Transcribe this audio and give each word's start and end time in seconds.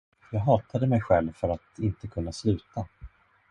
Jag 0.31 0.39
hatade 0.39 0.87
mig 0.87 1.01
själv 1.01 1.33
för 1.33 1.49
att 1.49 1.79
inte 1.79 2.07
kunna 2.07 2.31
sluta. 2.31 2.87